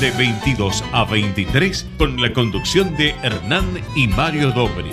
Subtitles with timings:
[0.00, 4.92] de 22 a 23 con la conducción de Hernán y Mario Dobri.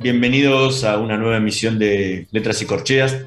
[0.00, 3.24] Bienvenidos a una nueva emisión de Letras y Corcheas.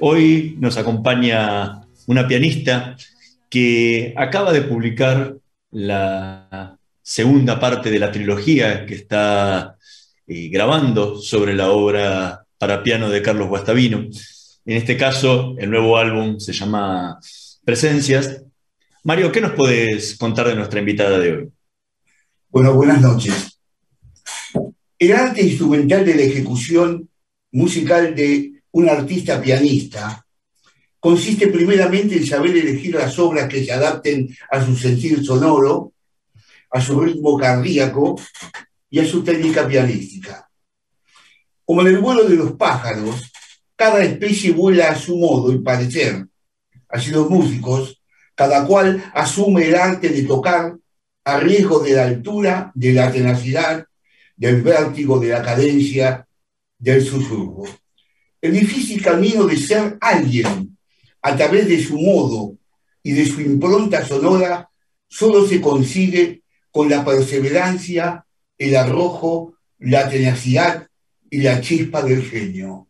[0.00, 2.96] Hoy nos acompaña una pianista
[3.50, 5.36] que acaba de publicar
[5.70, 9.76] la segunda parte de la trilogía que está
[10.26, 14.08] eh, grabando sobre la obra para piano de Carlos Guastavino.
[14.64, 17.18] En este caso, el nuevo álbum se llama
[17.64, 18.42] Presencias.
[19.04, 21.48] Mario, ¿qué nos puedes contar de nuestra invitada de hoy?
[22.50, 23.60] Bueno, buenas noches.
[24.98, 27.08] El arte instrumental de la ejecución
[27.52, 30.24] musical de un artista pianista
[31.00, 35.92] consiste primeramente en saber elegir las obras que se adapten a su sentir sonoro,
[36.70, 38.20] a su ritmo cardíaco
[38.90, 40.47] y a su técnica pianística.
[41.68, 43.30] Como en el vuelo de los pájaros,
[43.76, 46.26] cada especie vuela a su modo y parecer.
[46.88, 48.00] Así los músicos,
[48.34, 50.78] cada cual asume el arte de tocar
[51.24, 53.84] a riesgo de la altura, de la tenacidad,
[54.34, 56.26] del vértigo, de la cadencia,
[56.78, 57.64] del susurro.
[58.40, 60.74] El difícil camino de ser alguien
[61.20, 62.56] a través de su modo
[63.02, 64.70] y de su impronta sonora
[65.06, 68.24] solo se consigue con la perseverancia,
[68.56, 70.88] el arrojo, la tenacidad
[71.30, 72.88] y la chispa del genio.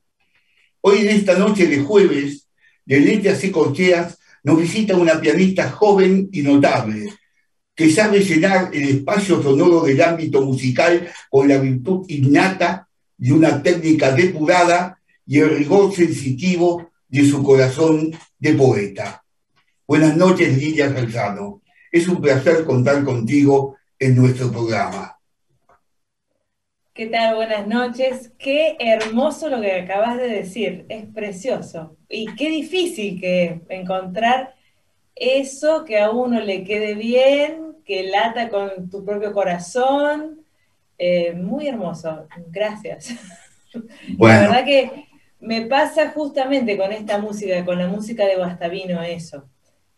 [0.81, 2.49] Hoy en esta noche de jueves,
[2.85, 7.13] de Letras y Corcheas, nos visita una pianista joven y notable,
[7.75, 13.63] que sabe llenar el espacio sonoro del ámbito musical con la virtud innata de una
[13.63, 19.23] técnica depurada y el rigor sensitivo de su corazón de poeta.
[19.87, 21.63] Buenas noches, Lidia Salzano.
[21.91, 25.18] Es un placer contar contigo en nuestro programa.
[26.99, 27.37] ¿Qué tal?
[27.37, 28.33] Buenas noches.
[28.39, 30.85] Qué hermoso lo que acabas de decir.
[30.89, 31.97] Es precioso.
[32.09, 34.57] Y qué difícil que encontrar
[35.15, 40.41] eso que a uno le quede bien, que lata con tu propio corazón.
[40.99, 42.27] Eh, muy hermoso.
[42.49, 43.15] Gracias.
[44.19, 45.07] La verdad que
[45.39, 49.45] me pasa justamente con esta música, con la música de Bastavino, eso.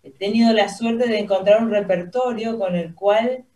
[0.03, 3.47] He tenido la suerte de encontrar un repertorio con el cual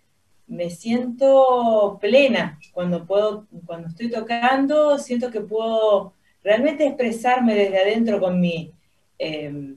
[0.46, 8.20] me siento plena cuando puedo, cuando estoy tocando, siento que puedo realmente expresarme desde adentro
[8.20, 8.72] con mi,
[9.18, 9.76] em,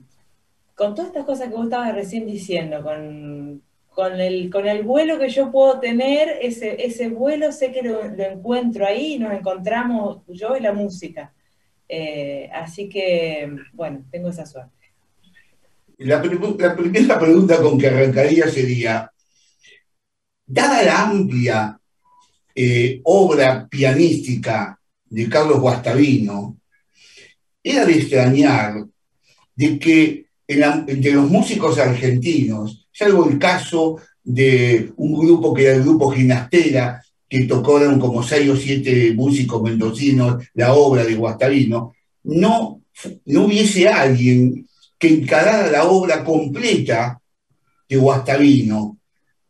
[0.74, 5.18] con todas estas cosas que vos estabas recién diciendo, con, con, el, con el vuelo
[5.18, 10.56] que yo puedo tener, ese, ese vuelo sé que lo, encuentro ahí, nos encontramos yo
[10.56, 11.32] y la música.
[11.88, 14.72] Eh, así que, bueno, tengo esa suerte.
[15.96, 19.10] La, la primera pregunta con que arrancaría sería,
[20.50, 21.78] Dada la amplia
[22.54, 26.56] eh, obra pianística de Carlos Guastavino,
[27.62, 28.86] era de extrañar
[29.54, 35.82] de que entre los músicos argentinos, salvo el caso de un grupo que era el
[35.82, 41.92] grupo Ginastera, que tocaron como seis o siete músicos mendocinos la obra de Guastavino,
[42.24, 42.80] no,
[43.26, 44.66] no hubiese alguien
[44.98, 47.20] que encarara la obra completa
[47.88, 48.97] de Guastavino,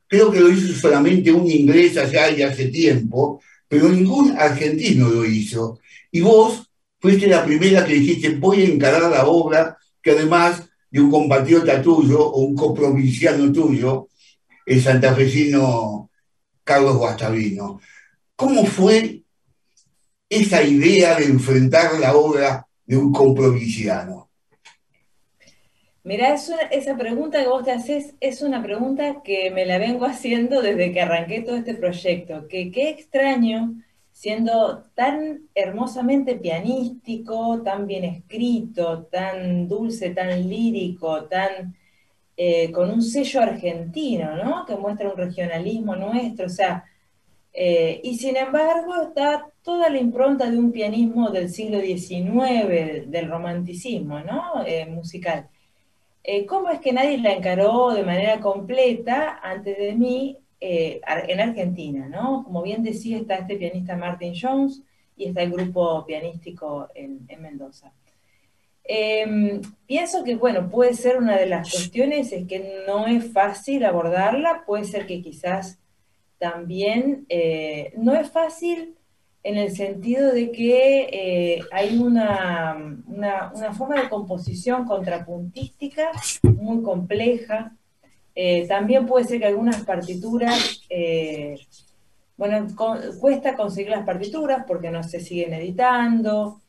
[0.08, 5.24] Creo que lo hizo solamente un inglés allá y hace tiempo, pero ningún argentino lo
[5.24, 5.78] hizo.
[6.10, 11.00] Y vos fuiste la primera que dijiste, voy a encarar la obra, que además de
[11.00, 14.08] un compatriota tuyo o un coprovinciano tuyo,
[14.64, 16.10] el santafesino
[16.64, 17.80] Carlos Guastavino.
[18.34, 19.22] ¿Cómo fue
[20.28, 23.12] esa idea de enfrentar la obra de un
[26.08, 30.62] Mira, esa pregunta que vos te haces es una pregunta que me la vengo haciendo
[30.62, 33.74] desde que arranqué todo este proyecto, que qué extraño
[34.10, 41.76] siendo tan hermosamente pianístico, tan bien escrito, tan dulce, tan lírico, tan
[42.38, 44.64] eh, con un sello argentino, ¿no?
[44.64, 46.84] Que muestra un regionalismo nuestro, o sea,
[47.52, 53.28] eh, y sin embargo está toda la impronta de un pianismo del siglo XIX, del
[53.28, 54.64] romanticismo, ¿no?
[54.66, 55.50] Eh, musical.
[56.30, 61.40] Eh, ¿cómo es que nadie la encaró de manera completa antes de mí eh, en
[61.40, 62.06] Argentina?
[62.06, 62.44] ¿no?
[62.44, 64.82] Como bien decía, está este pianista Martin Jones
[65.16, 67.94] y está el grupo pianístico en, Mendoza.
[68.84, 73.86] Em, pienso que, bueno, puede ser una de las cuestiones, es que no es fácil
[73.86, 75.78] abordarla, puede ser que quizás
[76.36, 78.98] también eh, no es fácil
[79.42, 82.76] en el sentido de que eh, hay una,
[83.06, 86.10] una, forma de composición contrapuntística
[86.42, 87.74] muy compleja.
[88.34, 90.82] Eh, también puede ser que algunas partituras,
[92.36, 92.66] bueno,
[93.20, 96.60] cuesta conseguir las partituras porque no se siguen editando,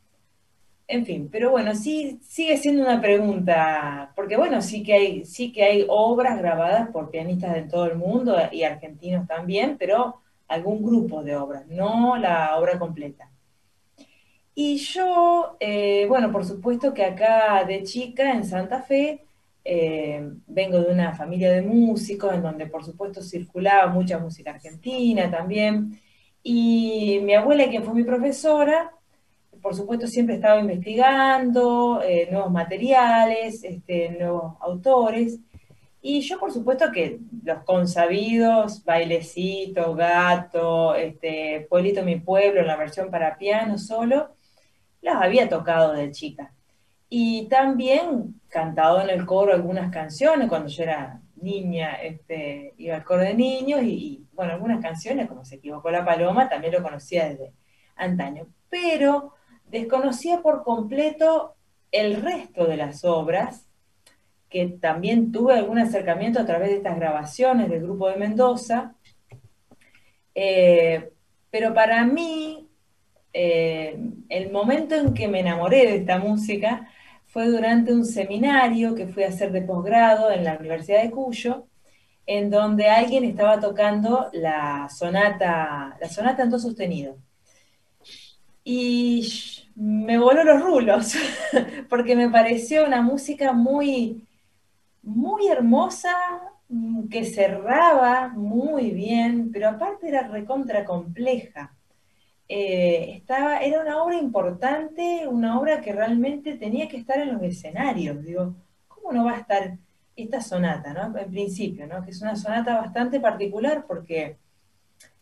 [0.89, 5.51] en fin, pero bueno, sí sigue siendo una pregunta, porque bueno, sí que hay, sí
[5.51, 10.19] que hay obras grabadas por pianistas de todo el mundo y argentinos también, pero
[10.49, 13.29] algún grupo de obras, no la obra completa.
[14.55, 19.23] Y yo, eh, bueno, por supuesto que acá de chica en Santa Fe,
[19.63, 25.31] eh, vengo de una familia de músicos en donde por supuesto circulaba mucha música argentina
[25.31, 25.99] también.
[26.43, 28.91] Y mi abuela, quien fue mi profesora,
[29.61, 35.39] por supuesto, siempre estaba investigando eh, nuevos materiales, este, nuevos autores.
[36.01, 43.11] Y yo, por supuesto, que los consabidos, Bailecito, Gato, este, Pueblito Mi Pueblo, la versión
[43.11, 44.35] para piano solo,
[45.01, 46.53] los había tocado de chica.
[47.09, 53.03] Y también cantado en el coro algunas canciones cuando yo era niña, este, iba al
[53.03, 56.83] coro de niños y, y, bueno, algunas canciones, como Se equivocó la paloma, también lo
[56.83, 57.53] conocía desde
[57.95, 58.47] antaño.
[58.69, 59.33] Pero
[59.65, 61.55] desconocía por completo
[61.91, 63.68] el resto de las obras,
[64.49, 68.95] que también tuve algún acercamiento a través de estas grabaciones del grupo de Mendoza,
[70.35, 71.11] eh,
[71.51, 72.69] pero para mí
[73.33, 73.99] eh,
[74.29, 76.89] el momento en que me enamoré de esta música
[77.27, 81.67] fue durante un seminario que fui a hacer de posgrado en la Universidad de Cuyo,
[82.25, 87.17] en donde alguien estaba tocando la sonata, la sonata en do sostenido.
[88.63, 89.27] Y
[89.75, 91.15] me voló los rulos,
[91.89, 94.27] porque me pareció una música muy,
[95.09, 96.15] muy hermosa,
[96.69, 101.75] mm, que cerraba muy bien, pero aparte era recontra compleja.
[102.47, 107.43] Eh, estaba, era una obra importante, una obra que realmente tenía que estar en los
[107.43, 108.23] escenarios.
[108.23, 108.55] Digo,
[108.87, 109.77] ¿cómo no va a estar
[110.15, 111.17] esta sonata, ¿no?
[111.17, 112.03] En principio, ¿no?
[112.03, 114.37] Que es una sonata bastante particular porque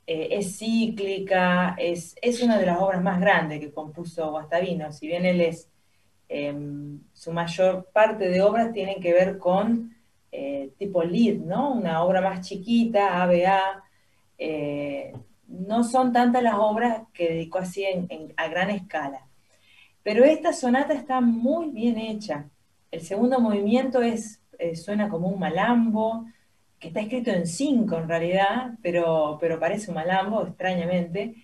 [0.08, 5.08] eh, es cíclica, es, es, una de las obras más grandes que compuso Guastavino, si
[5.08, 5.70] bien él es,
[6.30, 9.96] em, su mayor parte de obras tienen que ver con
[10.32, 11.72] eh, tipo lead, ¿no?
[11.74, 13.84] Una obra más chiquita, ABA,
[14.38, 15.14] eh,
[15.48, 17.86] no son tantas las obras que dedicó así
[18.36, 19.28] a gran escala.
[20.04, 22.50] Pero esta sonata está muy bien hecha.
[22.92, 24.42] El segundo movimiento es,
[24.76, 26.26] suena como un malambo,
[26.80, 31.36] que está escrito en cinco en realidad, pero, pero parece un malambo, extrañamente.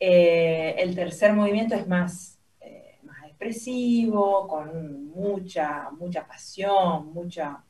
[0.00, 2.37] Eh, el tercer movimiento es eh, más
[3.38, 7.62] expresivo, con mucha, mucha pasión, mucha,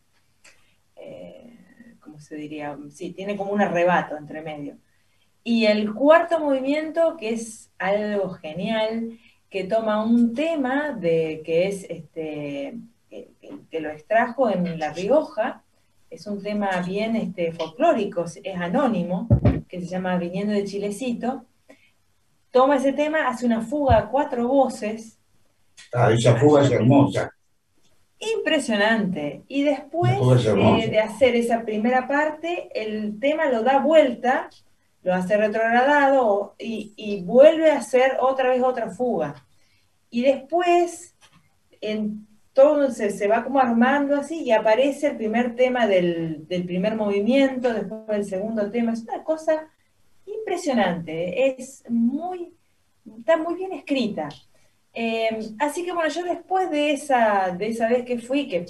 [0.96, 1.58] eh,
[2.00, 2.78] ¿cómo se diría?
[2.90, 4.78] Sí, tiene como un arrebato entre medio.
[5.44, 9.18] Y el cuarto movimiento, que es algo genial,
[9.50, 12.78] que toma un tema de, que es este,
[13.10, 15.64] que lo extrajo en La Rioja,
[16.08, 19.28] es un tema bien este, folclórico, es anónimo,
[19.68, 21.44] que se llama Viniendo de Chilecito.
[22.50, 25.17] Toma ese tema, hace una fuga a cuatro voces.
[25.92, 27.32] Ah, esa fuga es hermosa.
[28.18, 29.42] Impresionante.
[29.48, 34.50] Y después eh, de hacer esa primera parte, el tema lo da vuelta,
[35.02, 39.34] lo hace retrogradado y, y vuelve a hacer otra vez otra fuga.
[40.10, 41.14] Y después,
[41.80, 42.28] en
[42.58, 48.02] todo se, va como armando así y aparece el primer tema del, primer movimiento, después
[48.08, 48.94] el segundo tema.
[48.94, 49.68] Es una cosa
[50.26, 52.52] impresionante, es muy,
[53.16, 54.28] está muy bien escrita.
[54.94, 58.66] Eh, así que bueno, yo después de esa, de esa vez que fui, que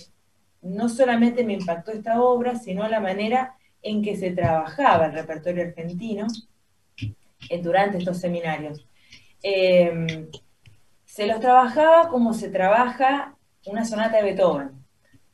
[0.62, 5.64] no solamente me impactó esta obra, sino la manera en que se trabajaba el repertorio
[5.64, 6.26] argentino
[7.50, 8.86] eh, durante estos seminarios.
[9.42, 10.28] Eh,
[11.04, 14.70] se los trabajaba como se trabaja una sonata de Beethoven.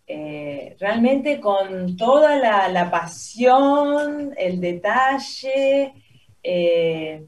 [0.06, 2.36] Eh, realmente con toda
[2.68, 5.94] la, pasión, el detalle,
[6.42, 7.26] eh,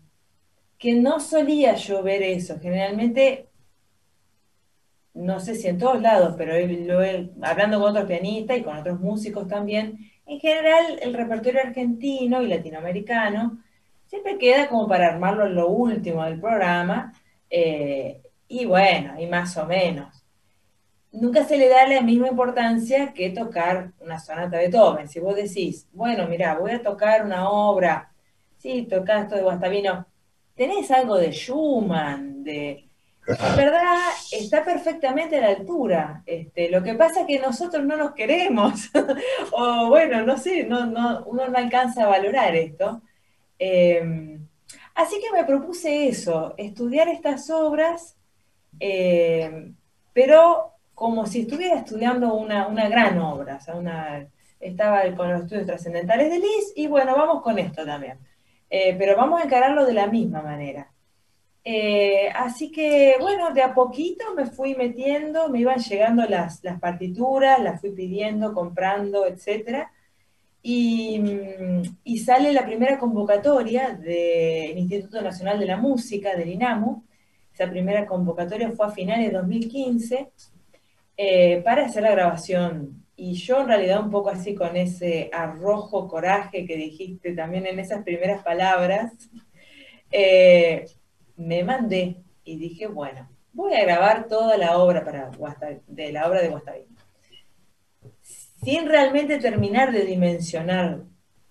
[0.79, 2.59] que no solía yo ver eso.
[2.61, 3.49] Generalmente,
[5.15, 6.55] no sé si en todos lados, pero
[7.43, 12.49] hablando con otros pianistas y con otros músicos también, en general el repertorio argentino y
[12.49, 13.63] latinoamericano
[14.07, 17.13] siempre queda como para armarlo en lo último del programa,
[17.51, 20.27] eh, y bueno, y más o menos
[21.13, 25.09] nunca se le da la misma importancia que tocar una sonata de Beethoven.
[25.09, 28.13] Si vos decís, bueno, mira, voy a tocar una obra,
[28.59, 30.07] sí, tocás esto de Guastavino,
[30.57, 32.83] tenés algo de Schumann, de...
[33.29, 33.97] En verdad,
[34.31, 36.23] está perfectamente a la altura.
[36.27, 38.89] Este, lo que pasa es que nosotros no nos queremos,
[39.53, 43.03] o bueno, no sé, no, no, uno no alcanza a valorar esto.
[43.59, 44.39] Eh,
[44.95, 48.17] así que me propuse eso, estudiar estas obras,
[48.79, 49.73] eh,
[50.13, 54.27] pero como si estuviera estudiando una, gran obra, o sea, una,
[54.61, 58.19] estaba con los estudios trascendentales de Liz, y bueno, vamos con esto también.
[58.71, 60.93] Eh, pero vamos a encararlo de la misma manera.
[61.65, 67.61] Eh, así que, bueno, de a poquito me fui metiendo, me iban llegando las, partituras,
[67.61, 69.89] las fui pidiendo, comprando, etc.
[70.63, 71.21] Y,
[72.05, 77.05] y, sale la primera convocatoria del Instituto Nacional de la Música, del INAMU.
[77.53, 80.31] Esa primera convocatoria fue a finales de 2015
[81.17, 83.06] eh, para hacer la grabación.
[83.17, 87.79] Y yo en realidad un poco así con ese arrojo, coraje que dijiste también en
[87.79, 89.13] esas primeras palabras,
[90.13, 90.87] eh,
[91.37, 95.31] me mandé y dije, bueno, voy a grabar toda la obra para
[95.87, 96.95] de la obra de Guastavino.
[98.23, 101.01] Sin realmente terminar de dimensionar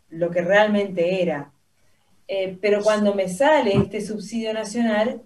[0.09, 1.51] lo que realmente era.
[2.27, 5.23] Eh, pero cuando me sale este subsidio nacional,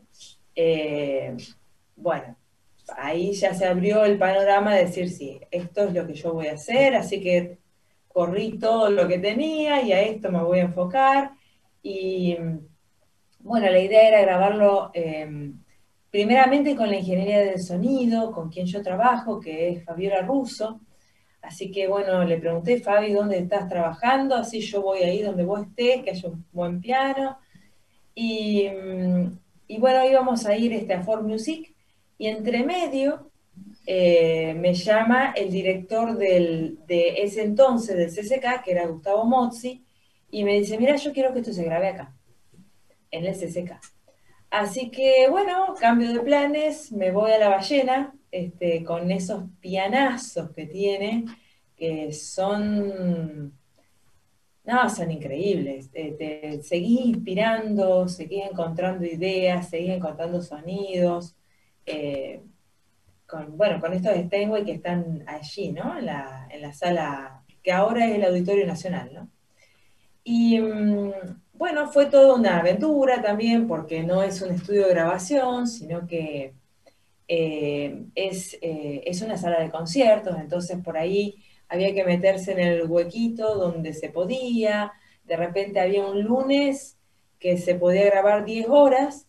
[1.95, 2.35] bueno,
[2.97, 6.47] ahí ya se abrió el panorama de decir, sí, esto es lo que yo voy
[6.47, 7.59] a hacer, así que
[8.07, 11.31] corrí todo lo que tenía y a esto me voy a enfocar.
[11.81, 12.37] Y
[13.39, 15.63] bueno, la idea era grabarlo em,
[16.11, 20.81] primeramente con la ingeniería del sonido, con quien yo trabajo, que es Fabiola Russo.
[21.41, 24.35] Así que bueno, le pregunté, Fabi, ¿dónde estás trabajando?
[24.35, 27.37] Así yo voy ahí donde vos estés, que haya un buen piano.
[28.13, 28.67] Y,
[29.67, 31.73] y bueno, íbamos a ir este, a Ford Music
[32.19, 33.31] y entre medio
[33.87, 36.77] eh, me llama el director de
[37.17, 39.83] ese entonces del CCK, que era Gustavo Mozzi,
[40.29, 42.15] y me dice, mira, yo quiero que esto se grabe acá,
[43.09, 43.79] en el CCK.
[44.51, 50.51] Así que bueno, cambio de planes, me voy a la ballena este, con esos pianazos
[50.51, 51.25] que tiene,
[51.75, 53.53] que son,
[54.65, 55.91] no, son increíbles.
[55.91, 61.35] Te, seguí inspirando, seguí encontrando ideas, seguí encontrando sonidos.
[61.85, 62.41] Eh,
[63.25, 65.97] con, bueno, con estos Steinway que están allí, ¿no?
[65.97, 69.29] En la, sala, que ahora es el Auditorio Nacional, ¿no?
[70.23, 71.11] Y mm,
[71.53, 76.53] bueno, fue toda una aventura también, porque no es un estudio de grabación, sino que
[77.27, 81.35] eh, es, eh, es una sala de conciertos, entonces por ahí
[81.69, 84.91] había que meterse en el huequito donde se podía,
[85.25, 86.97] de repente había un lunes
[87.39, 89.27] que se podía grabar 10 horas,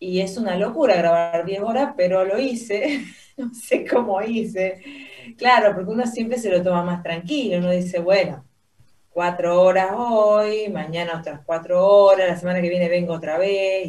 [0.00, 3.04] y es una locura grabar 10 horas, pero lo hice,
[3.36, 4.82] no sé cómo hice.
[5.36, 8.44] Claro, porque uno siempre se lo toma más tranquilo, uno dice, bueno,
[9.10, 13.86] cuatro horas hoy, mañana otras cuatro horas, la semana que viene vengo otra vez,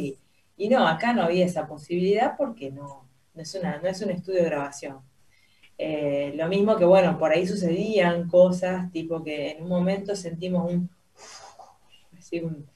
[0.56, 4.10] y, no, acá no había esa posibilidad porque no, no, es, una, no es un
[4.10, 4.98] estudio de grabación.
[5.78, 10.70] Eh, lo mismo que, bueno, por ahí sucedían cosas, tipo que en un momento sentimos
[10.70, 10.90] un,
[12.16, 12.66] así un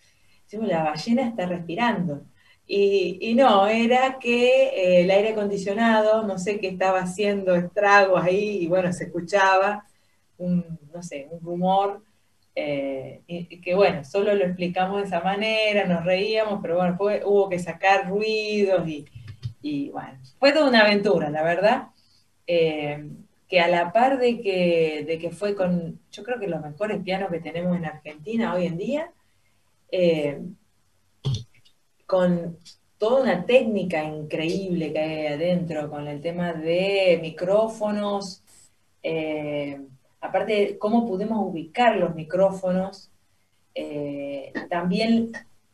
[0.44, 2.22] decimos, la ballena está respirando
[2.68, 8.58] y, no, era que eh, el aire acondicionado, no sé qué estaba haciendo estragos ahí,
[8.62, 9.86] y bueno, se escuchaba
[10.38, 12.02] un, no sé, un rumor,
[12.56, 13.20] eh,
[13.62, 16.96] que bueno, solo lo explicamos de esa manera, nos reíamos, pero bueno,
[17.26, 18.88] hubo que sacar ruidos
[19.62, 21.88] y, bueno, fue toda una aventura, la verdad.
[22.46, 23.08] Eh,
[23.48, 27.00] que a la par de que, de que fue con, yo creo que los mejores
[27.02, 29.12] pianos que tenemos en Argentina hoy en día,
[32.06, 32.58] con
[32.98, 38.42] toda una técnica increíble que hay adentro, con el tema de micrófonos,
[39.02, 39.80] eh,
[40.20, 43.10] aparte de cómo podemos ubicar los micrófonos,
[43.74, 45.32] eh, también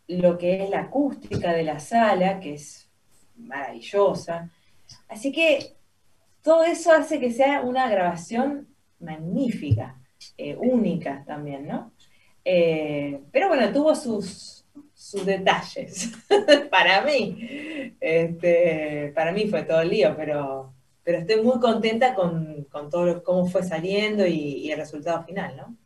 [0.08, 2.88] lo que es la acústica de la sala, que es
[3.36, 4.50] maravillosa.
[5.08, 5.74] Así que
[6.42, 9.96] todo eso hace que sea una grabación magnífica,
[10.36, 11.92] eh, única también, ¿no?
[12.44, 14.61] pero bueno, tuvo sus,
[15.02, 16.12] sus detalles.
[16.70, 17.36] para mí,
[18.00, 23.46] este, para mí fue todo el lío, pero, pero estoy muy contenta con, todo cómo
[23.46, 25.76] fue saliendo y, el resultado final, ¿no?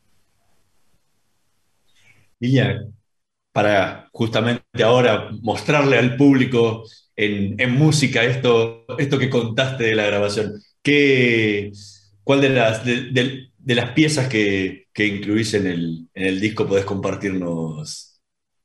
[2.39, 2.85] Lilia,
[3.53, 6.85] para justamente ahora mostrarle al público
[7.17, 11.73] en, música esto, esto que contaste de la grabación, ¿qué,
[12.23, 16.85] ¿cuál de las, de, las piezas que, que incluís en el, en el disco podés
[16.85, 18.06] compartirnos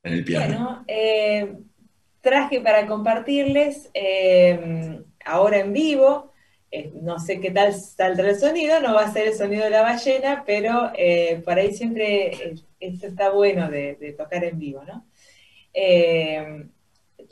[0.03, 0.45] en el piano?
[0.45, 1.57] Bueno, eh,
[2.21, 6.31] traje para compartirles eh, ahora en vivo.
[6.71, 9.71] Eh, no sé qué tal saldrá el sonido, no va a ser el sonido de
[9.71, 10.91] la ballena, pero
[11.43, 15.05] por ahí siempre esto está bueno de, tocar en vivo, ¿no?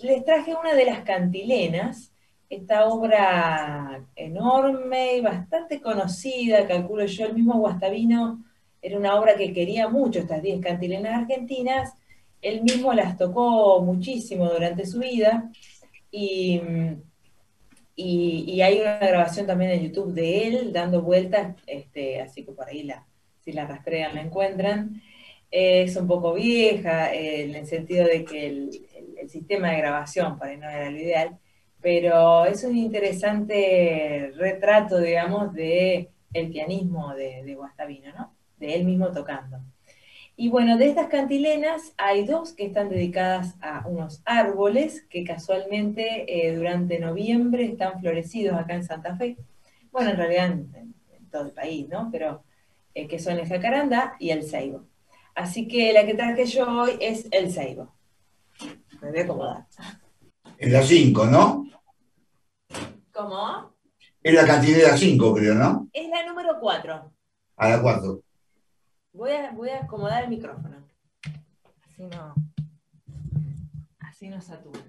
[0.01, 2.11] les traje una de las cantilenas,
[2.49, 8.43] esta obra enorme y bastante conocida, calculo yo, el mismo Guastavino,
[8.81, 11.93] era una obra que quería mucho, estas 10 cantilenas argentinas,
[12.41, 15.51] él mismo las tocó muchísimo durante su vida
[16.11, 16.61] y,
[18.61, 22.83] hay una grabación también en YouTube de él dando vueltas, este, así que por ahí
[22.83, 23.05] la,
[23.41, 25.01] si la rastrean la encuentran.
[25.51, 28.69] es un poco vieja en el sentido de que el,
[29.17, 31.39] el, sistema de grabación por ahí no era lo ideal,
[31.81, 38.35] pero es un interesante retrato, digamos, de el pianismo de, de Guastavino, ¿no?
[38.57, 39.59] De él mismo tocando.
[40.41, 46.23] Y bueno, de estas cantilenas hay dos que están dedicadas a unos árboles que casualmente
[46.47, 49.35] eh, durante noviembre están florecidos acá en Santa Fe.
[49.91, 50.95] Bueno, en realidad en,
[51.29, 52.07] todo el país, ¿no?
[52.09, 52.41] Pero
[52.93, 54.85] eh, que son el jacaranda y el ceibo.
[55.35, 57.93] Así que la que traje yo hoy es el ceibo.
[59.01, 59.65] Me voy a acomodar.
[60.57, 61.67] En la 5, ¿no?
[63.11, 63.73] ¿Cómo?
[64.23, 65.89] Es la cantilena 5, creo, ¿no?
[65.91, 67.11] Es la número 4.
[67.57, 68.23] A la 4.
[69.11, 70.77] Voy a, voy a acomodar el micrófono.
[71.85, 72.33] Así no.
[73.99, 74.79] Así no satura.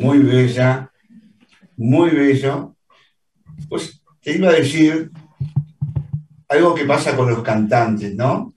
[0.00, 0.90] Muy bella,
[1.76, 2.74] muy bello.
[3.68, 5.10] Pues te iba a decir
[6.48, 8.54] algo que pasa con los cantantes, ¿no?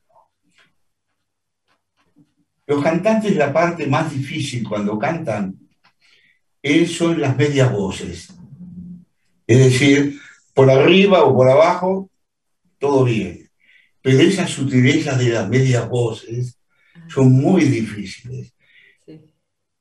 [2.66, 5.60] Los cantantes, la parte más difícil cuando cantan
[6.88, 8.34] son las medias voces.
[9.46, 10.18] Es decir,
[10.54, 12.10] por arriba o por abajo,
[12.80, 13.50] todo bien.
[14.02, 16.58] Pero esas sutilezas de las medias voces
[17.10, 18.53] son muy difíciles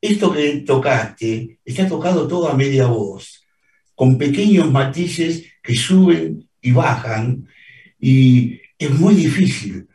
[0.03, 3.47] esto que tocaste está tocado todo a media voz,
[3.95, 7.47] con pequeños matices que suben y bajan,
[8.01, 9.87] y es muy difícil,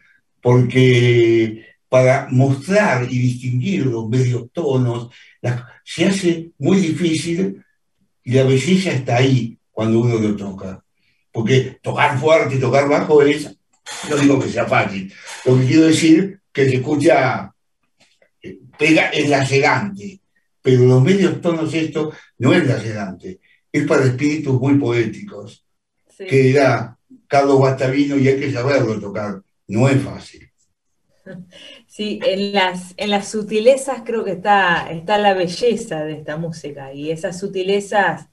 [0.41, 5.09] porque para mostrar y distinguir los medios tonos,
[5.83, 7.61] se hace muy difícil
[8.23, 10.83] y la belleza está ahí cuando uno lo toca.
[11.31, 13.57] Porque tocar fuerte y tocar bajo es,
[14.09, 15.13] no digo que sea fácil,
[15.45, 17.53] lo que quiero decir que se escucha,
[18.77, 20.21] pega en la lacerante,
[20.61, 23.39] pero los medios tonos esto no es lacerante,
[23.71, 25.65] es para espíritus muy poéticos,
[26.17, 30.49] que da Carlos Guastavino y hay que saberlo tocar, no es fácil.
[31.87, 36.93] Sí, en las, en las sutilezas creo que está, está la belleza de esta música
[36.93, 38.27] y esas sutilezas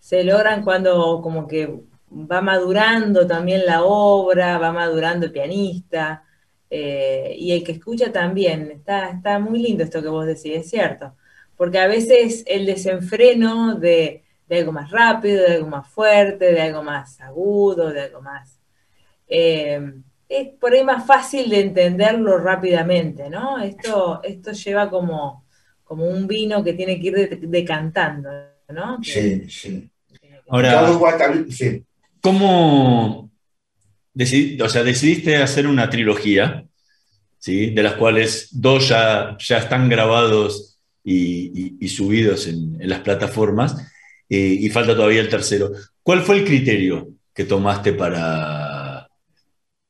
[0.00, 6.25] se logran cuando como que va madurando también la obra, va madurando el pianista
[6.70, 8.70] eh, y el que escucha también.
[8.70, 11.14] Está, está muy lindo esto que vos decís, es cierto,
[11.56, 16.82] porque a veces el desenfreno de, algo más rápido, de algo más fuerte, de algo
[16.82, 18.58] más agudo, de algo más...
[19.28, 19.80] Eh,
[20.28, 23.58] es por ahí más fácil de entenderlo rápidamente, ¿no?
[23.58, 25.44] Esto, esto lleva como,
[25.84, 28.28] como un vino que tiene que ir decantando,
[28.70, 28.98] ¿no?
[29.02, 29.88] Sí, sí.
[30.48, 30.84] Ahora,
[32.20, 33.30] ¿cómo
[34.62, 36.64] o sea, decidiste hacer una trilogía,
[37.38, 37.70] ¿sí?
[37.70, 43.76] de las cuales dos ya, ya están grabados y, subidos en, las plataformas,
[44.28, 45.70] eh, y falta todavía el tercero?
[46.02, 48.85] ¿Cuál fue el criterio que tomaste para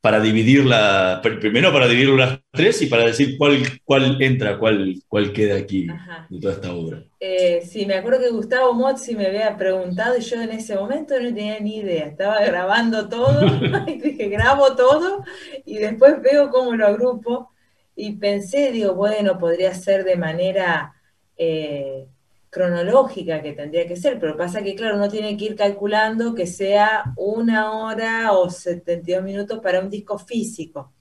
[0.07, 5.33] para dividirla, primero para dividir las tres y para decir cuál, cuál entra, cuál, cuál
[5.33, 5.89] queda aquí
[6.31, 7.03] de toda esta obra.
[7.19, 11.21] Eh, sí, me acuerdo que Gustavo Mozzi me había preguntado y yo en ese momento
[11.21, 13.41] no tenía ni idea, estaba grabando todo
[13.89, 15.25] y dije, grabo todo
[15.65, 17.51] y después veo cómo lo agrupo
[17.97, 20.95] y pensé, digo, bueno, podría ser de manera...
[21.37, 22.07] Eh,
[22.57, 26.47] cronológica que tendría que ser, pero pasa que, claro, uno tiene que ir calculando que
[26.47, 30.95] sea una hora o 72 minutos para un disco físico,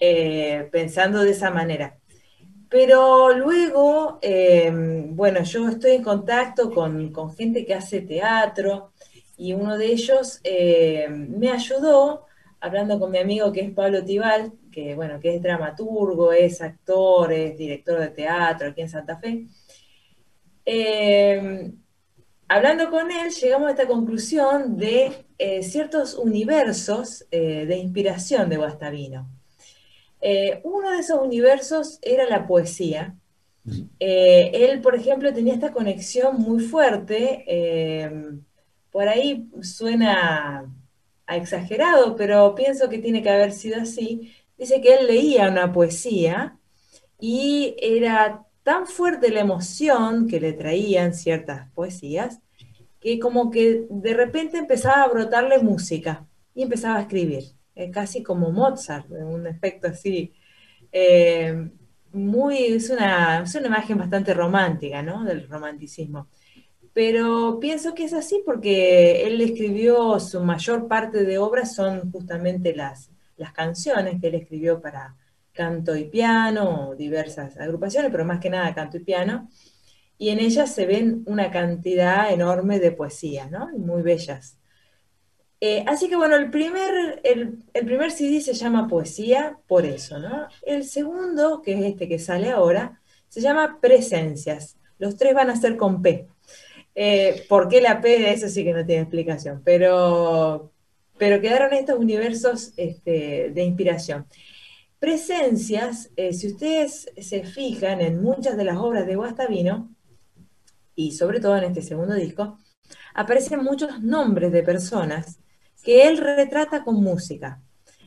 [0.00, 1.98] eh, pensando de esa manera.
[2.68, 8.92] Pero luego, em, bueno, yo estoy en contacto con, gente que hace teatro
[9.36, 12.26] y uno de ellos em, me ayudó,
[12.60, 17.32] hablando con mi amigo que es Pablo Tibal, que, bueno, que es dramaturgo, es actor,
[17.32, 19.48] es director de teatro aquí en Santa Fe,
[20.66, 21.72] eh,
[22.48, 28.56] hablando con él, llegamos a esta conclusión de eh, ciertos universos eh, de inspiración de
[28.56, 29.28] Guastavino.
[30.62, 33.16] uno de esos universos era la poesía.
[33.98, 37.44] él, por ejemplo, tenía esta conexión muy fuerte.
[38.90, 40.72] por ahí suena
[41.26, 44.32] a exagerado, pero pienso que tiene que haber sido así.
[44.58, 46.58] Dice que él leía una poesía
[47.18, 52.40] y era tan fuerte la emoción que le traían ciertas poesías,
[52.98, 57.44] que como que de repente empezaba a brotarle música y empezaba a escribir,
[57.92, 60.32] casi como Mozart, un efecto así.
[60.90, 61.70] Eh,
[62.12, 65.24] muy, es una, es una imagen bastante romántica, ¿no?
[65.24, 66.28] Del romanticismo.
[66.94, 72.74] Pero pienso que es así porque él escribió, su mayor parte de obras son justamente
[72.74, 75.16] las, las canciones que él escribió para,
[75.54, 79.48] canto y piano, diversas agrupaciones, pero más que nada canto y piano,
[80.18, 83.68] y en ellas se ven una cantidad enorme de poesías, ¿no?
[83.78, 84.58] Muy bellas.
[85.60, 90.48] Eh, así que bueno, el primer, el, primer CD se llama Poesía por eso, ¿no?
[90.62, 94.76] El segundo, que es este que sale ahora, se llama Presencias.
[94.98, 96.28] Los tres van a ser con P.
[96.94, 98.32] Eh, ¿Por qué la P?
[98.32, 100.72] Eso sí que no tiene explicación, pero,
[101.18, 104.26] pero quedaron estos universos este, de inspiración
[105.04, 109.94] presencias, eh, si ustedes se fijan en muchas de las obras de Guastavino,
[110.94, 112.56] y sobre todo en este segundo disco,
[113.14, 115.40] aparecen muchos nombres de personas
[115.82, 117.60] que él retrata con música.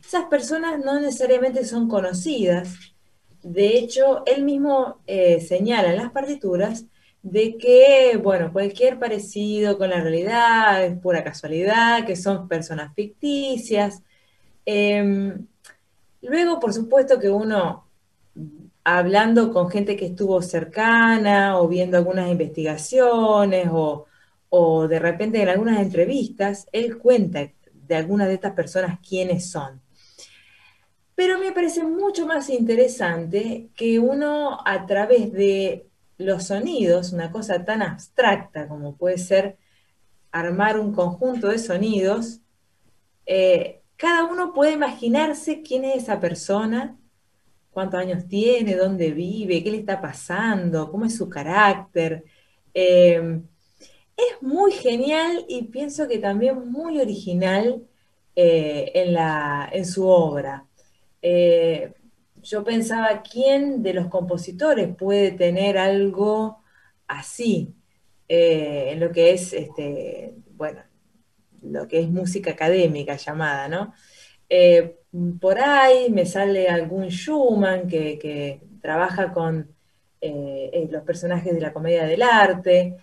[0.04, 2.76] Esas personas no necesariamente son conocidas,
[3.44, 6.88] de hecho, él mismo eh, señala en las partituras
[7.22, 14.02] de que, bueno, cualquier parecido con la realidad es pura casualidad, que son personas ficticias.
[14.66, 15.46] Em,
[16.28, 17.88] Luego, por supuesto que uno,
[18.84, 25.80] hablando con gente que estuvo cercana o viendo algunas investigaciones o, de repente en algunas
[25.80, 29.82] entrevistas, él cuenta de algunas de estas personas quiénes son.
[31.16, 35.88] Pero me parece mucho más interesante que uno a través de
[36.18, 39.58] los sonidos, una cosa tan abstracta como puede ser
[40.32, 42.42] armar un conjunto de sonidos,
[43.26, 46.98] eh, cada uno puede imaginarse quién es esa persona,
[47.72, 52.24] cuántos años tiene, dónde vive, qué le está pasando, cómo es su carácter.
[52.74, 53.42] Eh,
[54.16, 57.84] es muy genial y pienso que también muy original
[58.36, 60.66] eh, en, la, en, su obra.
[61.22, 61.94] Eh,
[62.42, 66.64] yo pensaba, ¿quién de los compositores puede tener algo
[67.08, 67.74] así
[68.28, 70.82] en lo que es, este, bueno,
[71.71, 73.93] lo que es música académica llamada, ¿no?
[75.41, 79.75] por ahí me sale algún Schumann que, trabaja con
[80.21, 82.95] los personajes de la comedia del arte,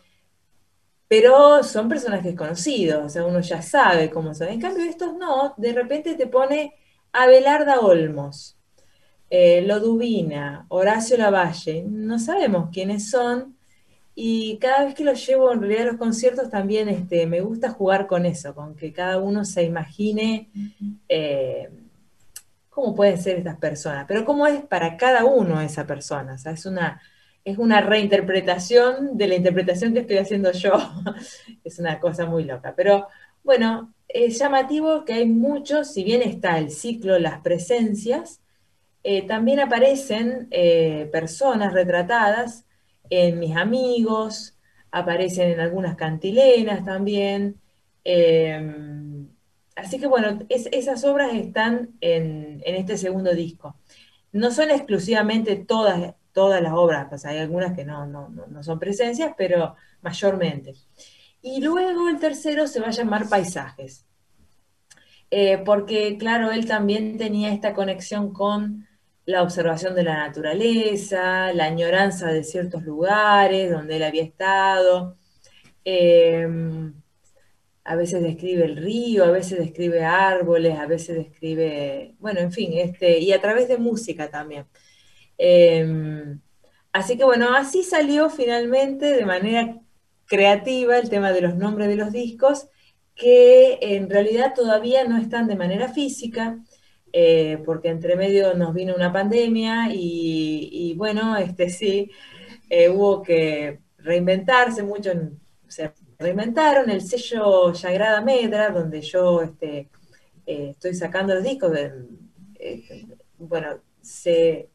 [1.09, 4.48] pero son personajes conocidos, o sea, uno ya sabe cómo son.
[4.48, 6.74] En cambio, estos no, de repente te pone
[7.12, 8.57] Abelarda Olmos,
[9.31, 13.54] eh, Lodubina, Horacio Lavalle, no sabemos quiénes son,
[14.14, 17.70] y cada vez que los llevo en realidad a los conciertos también este, me gusta
[17.70, 20.50] jugar con eso, con que cada uno se imagine
[21.09, 21.68] eh,
[22.70, 27.00] cómo pueden ser estas personas, pero cómo es para cada uno esa persona, es una
[27.44, 30.72] es una reinterpretación de la interpretación que estoy haciendo yo.
[31.64, 32.72] es una cosa muy loca.
[32.74, 33.09] Pero
[33.42, 38.40] bueno, es llamativo que hay muchos, si bien está el ciclo Las Presencias,
[39.03, 42.64] eh, también aparecen eh, personas retratadas
[43.11, 44.57] en mis amigos,
[44.90, 47.61] aparecen en algunas cantilenas también.
[48.05, 49.29] Em,
[49.77, 53.77] así que bueno, esas obras están en, en este segundo disco.
[54.33, 59.33] No son exclusivamente todas todas las obras, pues hay algunas que no, no, son presencias,
[59.38, 60.75] pero mayormente.
[61.40, 64.05] Y luego el tercero se va a llamar Paisajes,
[65.31, 68.87] eh, porque claro, él también tenía esta conexión con
[69.27, 75.17] la observación de la naturaleza, la añoranza de ciertos lugares donde él había estado.
[75.85, 76.95] Em,
[77.85, 82.73] a veces describe el río, a veces describe árboles, a veces describe, bueno, en fin,
[82.75, 84.67] este, y a través de música también.
[85.39, 86.41] Em,
[86.93, 89.81] así que bueno, así salió finalmente de manera
[90.27, 92.69] creativa el tema de los nombres de los discos,
[93.15, 96.59] que en realidad todavía no están de manera física,
[97.16, 102.11] eh, porque entre medio nos vino una pandemia y, bueno, este sí,
[102.68, 105.12] eh, hubo que reinventarse mucho,
[105.68, 109.90] se reinventaron el sello Yagrada Medra, donde yo este,
[110.44, 111.70] eh, estoy sacando los discos,
[113.38, 114.70] bueno, se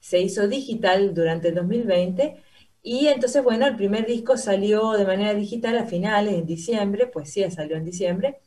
[0.00, 2.36] se hizo digital durante el 2020
[2.82, 7.50] y entonces, bueno, el primer disco salió de manera digital a finales, en diciembre, sí,
[7.50, 8.40] salió en diciembre.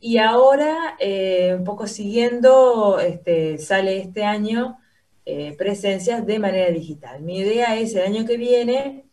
[0.00, 4.78] Y ahora, eh, un poco siguiendo, este, sale este año
[5.24, 7.22] eh, presencias de manera digital.
[7.22, 9.04] Mi idea es el año que viene,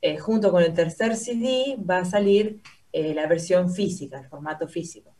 [0.00, 2.60] eh, junto con el tercer CD, va a salir
[2.92, 5.14] la versión física, el formato físico.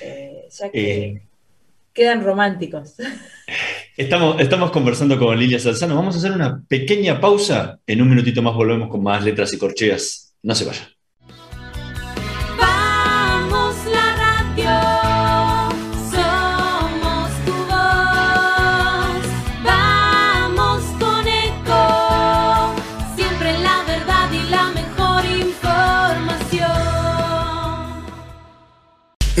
[0.00, 1.26] ya que
[1.92, 2.94] quedan románticos.
[3.96, 5.94] Estamos, estamos conversando con Lilia Salzano.
[5.94, 7.80] Vamos a hacer una pequeña pausa.
[7.86, 10.34] En un minutito más volvemos con más letras y corcheas.
[10.42, 10.95] No se vayan.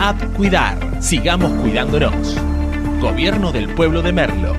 [0.00, 1.02] App Cuidar.
[1.02, 2.34] Sigamos cuidándonos.
[3.02, 4.56] Gobierno del Pueblo de Merlo.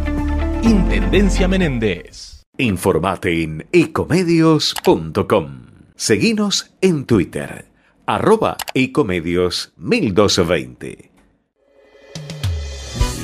[0.62, 2.44] Intendencia Menéndez.
[2.60, 5.66] Informate en ecomedios.com.
[5.96, 7.66] Seguinos en Twitter.
[8.06, 11.12] Arroba ecomedios 1220.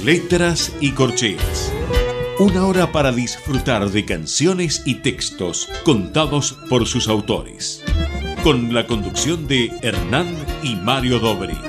[0.03, 1.71] Letras y corcheas.
[2.39, 7.84] Una hora para disfrutar de canciones y textos contados por sus autores.
[8.43, 11.66] Con la conducción de Hernán y Mario Dobri.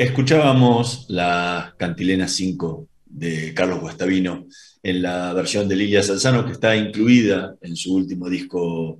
[0.00, 4.46] Escuchábamos la Cantilena 5 de Carlos Guastavino
[4.82, 8.98] en la versión de Lilia Salzano que está incluida en su último disco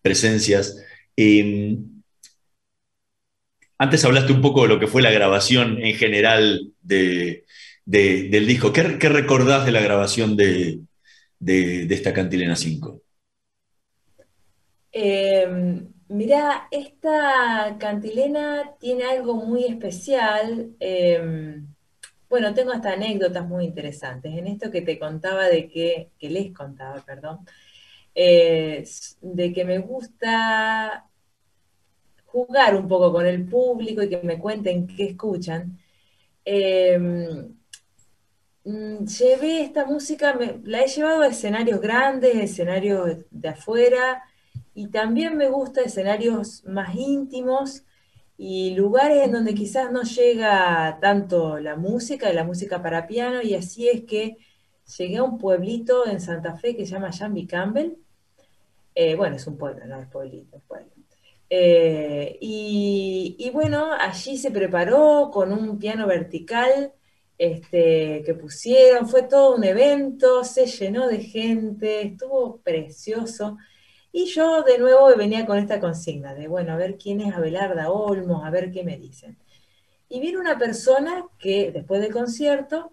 [0.00, 0.80] Presencias.
[1.16, 1.76] Eh,
[3.76, 7.44] antes hablaste un poco de lo que fue la grabación en general de,
[7.84, 8.72] de- del disco.
[8.72, 10.78] ¿Qué, recordás de la grabación de,
[11.40, 13.02] de- esta Cantilena 5?
[14.92, 20.74] Eh, mira, esta cantilena tiene algo muy especial.
[20.80, 21.60] eh,
[22.28, 24.34] bueno, tengo hasta anécdotas muy interesantes.
[24.36, 27.40] En esto que te contaba de que, que les contaba, perdón,
[28.14, 28.84] eh,
[29.22, 31.08] de que me gusta
[32.26, 35.78] jugar un poco con el público y que me cuenten qué escuchan.
[36.44, 36.98] Eh,
[38.64, 44.22] mm, llevé esta música, la he llevado a escenarios grandes, escenarios de afuera,
[44.76, 47.84] y también me gusta escenarios más íntimos
[48.36, 53.54] y lugares en donde quizás no llega tanto la música, la música para piano, y
[53.54, 54.36] así es que
[54.98, 57.94] llegué a un pueblito en Santa Fe que se llama Jambi Campbell.
[58.94, 60.92] Eh, bueno, es un pueblo, no es pueblito, es pueblo.
[61.48, 66.92] Eh, y, y bueno, allí se preparó con un piano vertical
[67.38, 73.56] este, que pusieron, fue todo un evento, se llenó de gente, estuvo precioso.
[74.18, 77.90] Y yo de nuevo venía con esta consigna de, bueno, a ver quién es Abelarda
[77.90, 79.36] Olmos, a ver qué me dicen.
[80.08, 82.92] Y vino una persona que después del concierto,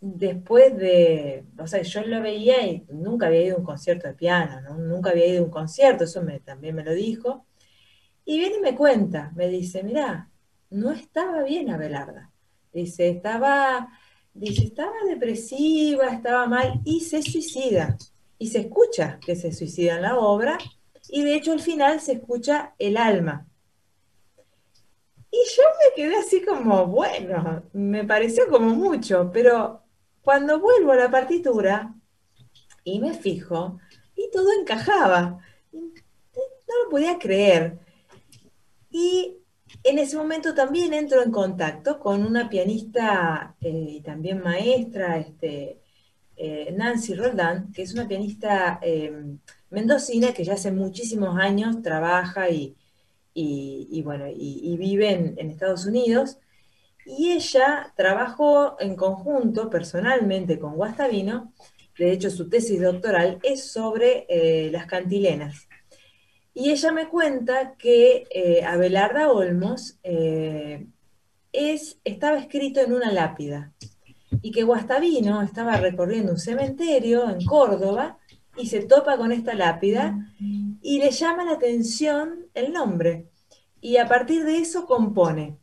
[0.00, 4.14] después de, o sea, yo lo veía y nunca había ido a un concierto de
[4.14, 4.78] piano, ¿no?
[4.78, 7.44] Nunca había ido a un concierto, eso también me lo dijo.
[8.24, 10.30] Y viene y me cuenta, me dice, mirá,
[10.70, 12.32] no estaba bien Abelarda.
[12.72, 13.90] Dice, estaba,
[14.32, 17.98] dice, estaba depresiva, estaba mal y se suicida.
[18.38, 20.58] Y se escucha que se suicida en la obra
[21.08, 23.46] y de hecho al final se escucha el alma.
[25.30, 29.82] Y yo me quedé así como, bueno, me pareció como mucho, pero
[30.22, 31.94] cuando vuelvo a la partitura
[32.84, 33.78] y me fijo,
[34.14, 35.38] y todo encajaba,
[35.72, 37.78] no lo podía creer.
[38.90, 39.38] Y
[39.82, 45.82] en ese momento también entro en contacto con una pianista eh, y también maestra, este,
[46.36, 49.36] eh, Nancy Roldán, que es una pianista eh,
[49.70, 52.76] mendocina que ya hace muchísimos años trabaja y,
[54.04, 56.38] bueno, y, vive en, Estados Unidos.
[57.06, 61.52] Y ella trabajó en conjunto, personalmente, con Guastavino.
[61.98, 65.68] De hecho, su tesis doctoral es sobre eh, las cantilenas.
[66.52, 68.24] Y ella me cuenta que
[68.66, 69.98] Abelarda Olmos
[71.52, 73.72] es, estaba escrito en una lápida
[74.42, 78.18] y que Guastavino estaba recorriendo un cementerio en Córdoba
[78.56, 80.32] y se topa con esta lápida
[80.80, 83.26] y le llama la atención el nombre.
[83.80, 85.58] Y a partir de eso compone.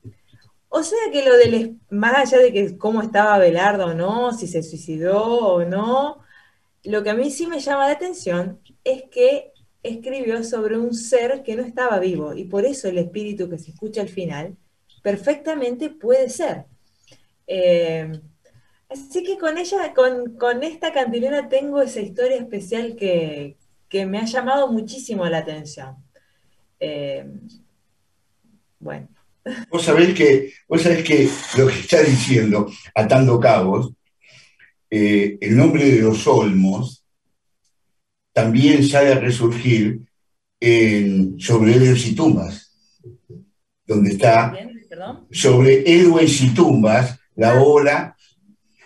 [0.70, 4.48] O sea que lo del, más allá de que cómo estaba Abelardo o no, si
[4.48, 6.20] se suicidó o no,
[6.84, 9.52] lo que a mí sí me llama la atención es que
[9.84, 13.72] escribió sobre un ser que no estaba vivo y por eso el espíritu que se
[13.72, 14.56] escucha al final
[15.02, 16.66] perfectamente puede ser.
[17.46, 18.12] Eh,
[18.94, 23.58] así que con ella, con, con esta cantilena tengo esa historia especial que,
[23.90, 25.96] que me ha llamado muchísimo la atención.
[26.80, 27.26] Eh,
[28.80, 29.08] bueno,
[29.70, 33.92] Vos sabés que, vos sabés que lo que está diciendo, atando cabos,
[34.90, 37.04] eh, el nombre de los Olmos
[38.32, 40.02] también sale a resurgir
[40.60, 42.74] en Sobre Héroes y Tumbas,
[43.86, 44.54] donde está
[45.32, 48.13] sobre Héroes y Tumbas, la obra,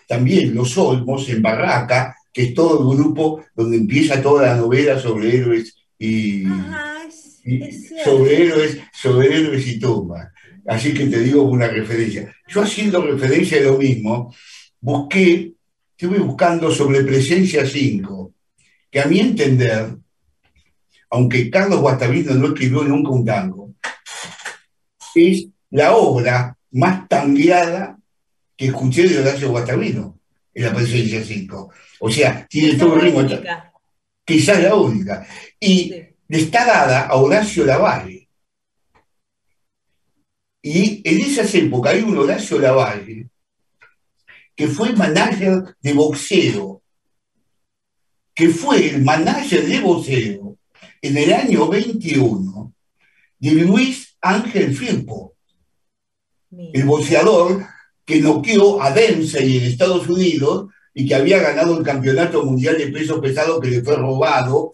[0.07, 4.99] también Los Olmos en Barraca, que es todo el grupo donde empieza toda la novela
[4.99, 10.29] sobre héroes y, Ajá, es, y- es sobre héroes, sobre héroes y tumbas.
[10.67, 12.33] Así que te digo una referencia.
[12.47, 14.33] Yo haciendo referencia a lo mismo,
[14.81, 15.53] busqué,
[15.91, 18.33] estuve buscando sobre Presencia 5,
[18.91, 19.95] que a mi entender,
[21.09, 23.73] aunque Carlos Guastavino no escribió nunca un tango,
[25.15, 27.96] es la obra más tangueada
[28.57, 30.19] que escuché de Horacio Guastavino
[30.53, 31.71] en la Presencia 5.
[31.99, 33.71] O sea, tiene todo el ritmo, única.
[34.25, 35.27] quizás la única.
[35.59, 36.03] Y Sí.
[36.27, 38.27] le está dada a Horacio Lavalle.
[40.61, 43.29] Y en esas épocas hay un Horacio Lavalle
[44.55, 46.81] que fue manager de boxeo,
[48.33, 50.57] que fue el manager de boxeo
[51.01, 52.73] en el año 21
[53.39, 55.35] de Luis Ángel Firpo,
[56.49, 56.71] Mira.
[56.73, 57.67] el boxeador
[58.07, 62.87] que noqueó a Dempsey en Estados Unidos y que había ganado el campeonato mundial de
[62.87, 64.71] peso pesado que le fue robado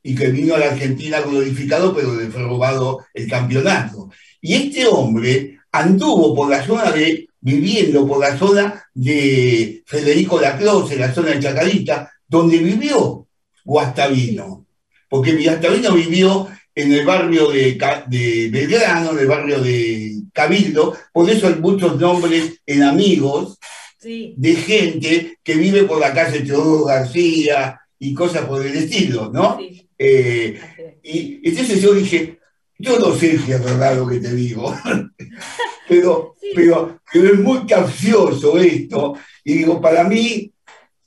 [0.00, 4.10] y que vino a la Argentina glorificado, pero le fue robado el campeonato.
[4.40, 10.96] Y este hombre anduvo por la zona de, viviendo por la zona de Federico Lacroze,
[10.96, 13.26] la zona de Chacarita, donde vivió
[13.64, 14.66] Guastavino.
[15.08, 16.48] Porque Guastavino vivió
[16.80, 17.76] en el barrio de,
[18.08, 23.58] de Belgrano, en el barrio de Cabildo, por eso hay muchos nombres en amigos
[24.00, 29.28] Sí, de gente que vive por la calle Teodoro García y cosas por el estilo,
[29.32, 29.56] ¿no?
[29.58, 30.56] sí, Eh,
[31.02, 32.38] y entonces yo dije,
[32.78, 34.72] yo no sé si es verdad lo que te digo,
[35.88, 36.52] pero, Sí.
[36.54, 39.14] pero, pero es muy capcioso esto.
[39.44, 40.52] Y digo, para mí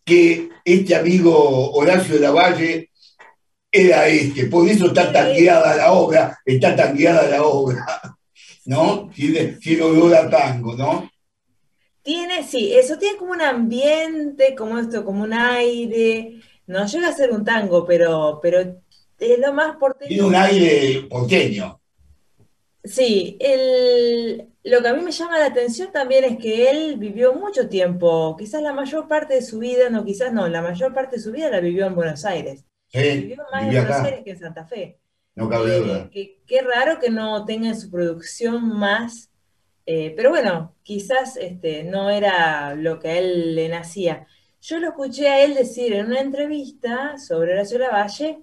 [0.04, 2.91] que este amigo Horacio de la Valle
[3.72, 5.14] era este, por eso está Sí.
[5.14, 7.86] tanqueada la obra, está tanqueada la obra,
[8.66, 9.10] ¿no?
[9.16, 11.10] Tiene, tiene olor a tango, ¿no?
[12.04, 16.42] Tiene, sí, eso tiene como un ambiente, como esto, como un aire.
[16.68, 18.60] No llega a ser un tango, pero, pero
[19.20, 20.10] es lo más porteño.
[20.10, 21.80] Tiene un aire porteño.
[22.84, 27.34] Sí, el- lo que a mí me llama la atención también es que él vivió
[27.34, 31.18] mucho tiempo, quizás la mayor parte de su vida, no, quizás no, la mayor parte
[31.18, 32.66] de su vida la vivió en Buenos Aires.
[32.92, 33.22] ¿Sí?
[33.22, 35.00] Vivió más en Buenos Aires que en Santa Fe.
[35.36, 36.10] no cabe Eh, duda.
[36.12, 39.30] Qué raro que no tenga en su producción más,
[39.86, 44.28] eh, pero bueno, quizás este, no era lo que a él le nacía.
[44.62, 48.40] Yo lo escuché a él decir en una entrevista sobre Horacio Lavalle,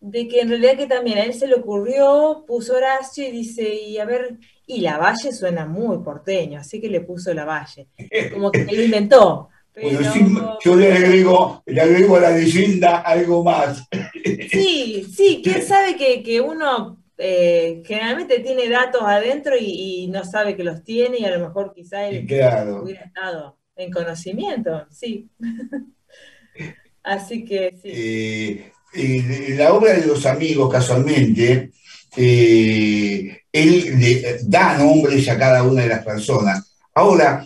[0.00, 3.74] de que en realidad que también a él se le ocurrió, puso Horacio y dice,
[3.74, 7.88] y a ver, y Lavalle suena muy porteño, así que le puso Lavalle.
[8.32, 9.48] Como que lo inventó.
[9.82, 10.20] Pero- sí,
[10.64, 13.86] yo le agrego, le agrego a la leyenda algo más.
[14.50, 20.24] Sí, sí, quién sabe que, que uno eh, generalmente tiene datos adentro y, y no
[20.24, 22.82] sabe que los tiene y a lo mejor quizá él Claro.
[22.82, 25.28] hubiera estado en conocimiento, sí.
[27.02, 31.70] Así que sí, Eh, eh, la obra de los amigos, casualmente,
[32.16, 36.76] eh, él le da nombres a cada una de las personas.
[36.94, 37.44] Ahora,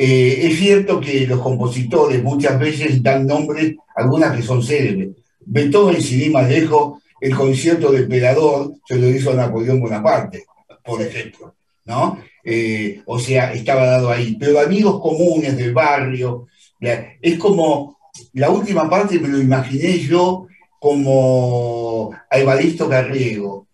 [0.00, 5.08] eh, es cierto que los compositores muchas veces dan nombres, algunas que son célebres.
[5.40, 10.44] Beethoven, sin ir más lejos, el concierto del Emperador se lo hizo a Napoleón Bonaparte,
[10.84, 11.52] por ejemplo,
[11.84, 12.20] ¿no?
[12.44, 14.36] Eh, o sea, estaba dado ahí.
[14.38, 16.46] Pero amigos comunes del barrio,
[17.20, 17.98] es como,
[18.34, 20.46] la última parte me lo imaginé yo
[20.78, 23.66] como a Evaristo Carriego,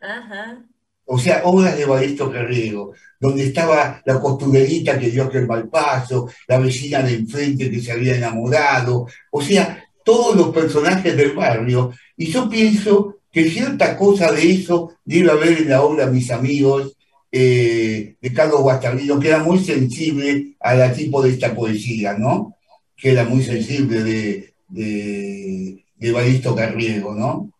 [0.00, 0.64] ajá,
[1.06, 6.28] o sea, obras de Evaristo Carriego, donde estaba la costurerita que dio aquel mal paso,
[6.48, 11.92] la vecina de enfrente que se había enamorado, o sea, todos los personajes del barrio,
[12.16, 16.96] y yo pienso que cierta cosa de eso debe haber en la obra Mis Amigos
[17.32, 22.56] eh, de Carlos Guastavino, que era muy sensible a la tipo de esta poesía, ¿no?
[22.96, 27.50] Que era muy sensible de, de, de Evaristo Carriego, ¿no?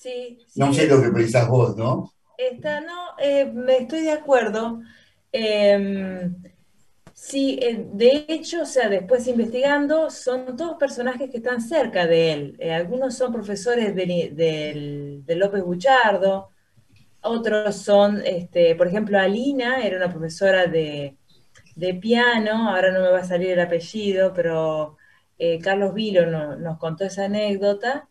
[0.00, 0.58] sí, sí.
[0.58, 2.12] No sé lo que pensás vos, ¿no?
[2.40, 4.80] Está, no, eh, me estoy de acuerdo.
[5.32, 6.36] Em,
[7.14, 12.32] sí, eh, de hecho, o sea, después investigando, son todos personajes que están cerca de
[12.32, 12.56] él.
[12.60, 13.94] Eh, algunos son profesores
[15.26, 16.50] de López Buchardo,
[17.22, 21.16] otros son, este, por ejemplo, Alina era una profesora de,
[21.76, 24.96] de piano, ahora no me va a salir el apellido, pero
[25.62, 28.08] Carlos Vilo no- nos contó esa anécdota.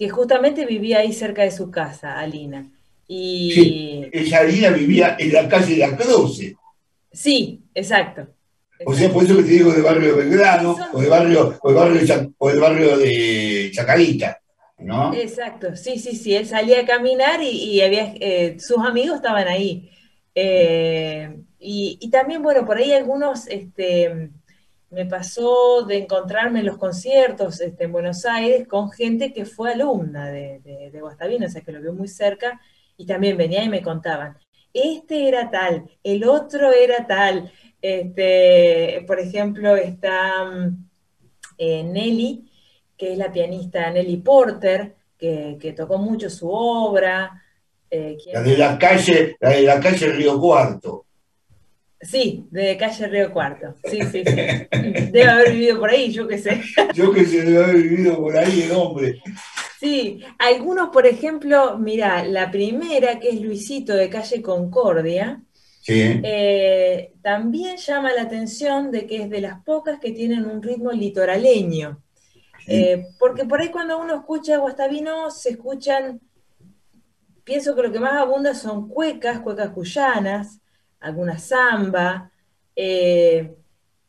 [0.00, 2.60] Que justamente vivía ahí cerca de su casa, Alina.
[3.06, 4.08] Y Sí.
[4.12, 6.56] Esa Alina vivía en la calle de la Cruce.
[7.12, 8.26] sí, exacto.
[8.86, 11.74] O sea, por eso que te digo del barrio de Belgrano, o del barrio, o
[11.74, 14.40] barrio, de Cha- o del barrio de Chacarita,
[14.78, 15.12] ¿no?
[15.12, 16.34] Exacto, sí, sí, sí.
[16.34, 19.90] Él salía a caminar y, y había, eh, sus amigos estaban ahí.
[20.34, 21.28] Eh,
[21.58, 24.30] y, y también, bueno, por ahí algunos, este,
[24.90, 29.72] me pasó de encontrarme en los conciertos este, en Buenos Aires con gente que fue
[29.72, 30.60] alumna de,
[30.92, 32.60] de, Guastavino, o sea, que lo vio muy cerca
[32.96, 34.36] y también venía y me contaban,
[34.72, 37.50] este era tal, el otro era tal.
[37.82, 40.88] Este, por ejemplo, está mm,
[41.56, 42.50] eh, Nelly,
[42.96, 47.42] que es la pianista Nelly Porter, que, tocó mucho su obra.
[47.90, 51.06] eh, ¿quién La de la calle, la de la calle Río Cuarto.
[52.02, 53.76] Sí, de calle Río Cuarto.
[53.84, 54.34] Sí, sí, sí.
[55.12, 56.62] Debe haber vivido por ahí, yo qué sé.
[56.94, 59.22] Yo que se debe haber vivido por ahí el hombre.
[59.78, 65.42] Sí, algunos, por ejemplo, mira, la primera, que es Luisito de calle Concordia,
[65.82, 66.20] Sí.
[66.22, 70.92] eh, también llama la atención de que es de las pocas que tienen un ritmo
[70.92, 72.02] litoraleño.
[72.66, 76.20] Eh, porque por ahí cuando uno escucha Guastavino, se escuchan,
[77.44, 80.59] pienso que lo que más abunda son cuecas, cuecas cuyanas,
[81.00, 82.30] alguna samba,
[82.76, 83.56] eh,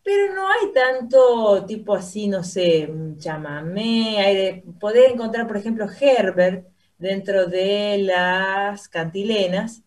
[0.03, 5.87] pero no hay tanto tipo así, no sé, chamamé, hay de- podés encontrar, por ejemplo,
[5.99, 6.67] Herbert
[6.97, 9.83] dentro de las cantilenas,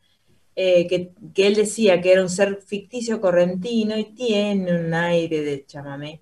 [0.57, 5.43] eh, que, que él decía que era un ser ficticio correntino y tiene un aire
[5.43, 6.21] de chamamé.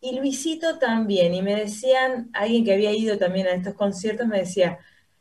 [0.00, 4.38] Y Luisito también, y me decían, alguien que había ido también a estos conciertos, me
[4.40, 4.78] decía,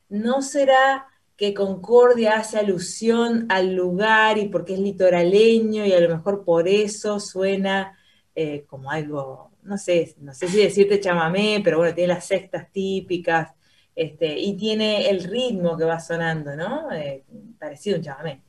[0.10, 1.08] ¿no será
[1.38, 6.68] que Concordia hace alusión al lugar y porque es litoraleño y a lo mejor por
[6.68, 7.98] eso suena
[8.36, 12.72] eh, como algo, no sé, no sé si decirte chamamé, pero bueno, tiene las sextas
[12.72, 13.54] típicas,
[13.96, 16.92] este, y tiene el ritmo que va sonando, ¿no?
[16.92, 17.24] Eh,
[17.58, 18.42] parecido un chamamé.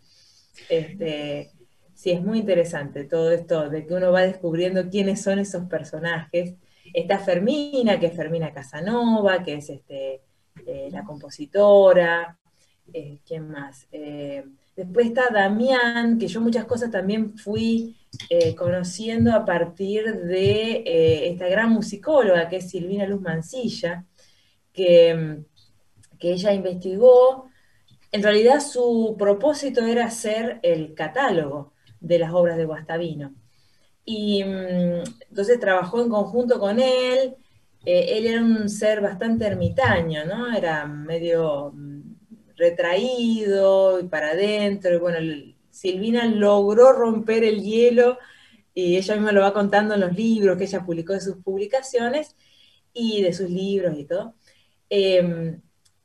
[0.68, 1.50] Este,
[1.94, 6.54] sí, es muy interesante todo esto de que uno va descubriendo quiénes son esos personajes.
[6.92, 10.20] Está Fermina, que es Fermina Casanova, que es este,
[10.66, 12.38] eh, la compositora.
[12.92, 13.86] Eh, ¿Quién más?
[13.92, 17.96] Eh, después está Damián, que yo muchas cosas también fui
[18.30, 24.06] eh, conociendo a partir de esta gran musicóloga que es Silvina Luz Mancilla,
[24.72, 25.42] que,
[26.18, 27.50] que ella investigó.
[28.10, 33.34] En realidad su propósito era hacer el catálogo de las obras de Guastavino.
[34.04, 37.36] Y mm, entonces trabajó en conjunto con él.
[37.84, 40.54] Él era un ser bastante ermitaño, ¿no?
[40.54, 41.87] Era medio mm,
[42.58, 44.94] retraído y para adentro.
[44.94, 45.18] Y bueno,
[45.70, 48.18] Silvina logró romper el hielo
[48.74, 52.36] y ella misma lo va contando en los libros que ella publicó de sus publicaciones
[52.92, 54.34] y de sus libros y todo.
[54.90, 55.58] Eh,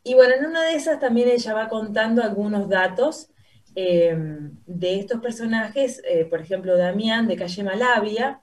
[0.04, 3.30] y bueno, en una de esas también ella va contando algunos datos
[3.76, 4.16] eh,
[4.66, 8.42] de estos personajes, eh, por ejemplo, Damián de Calle Malavia,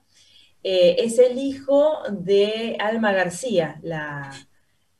[0.63, 4.31] eh, es el hijo de Alma García, la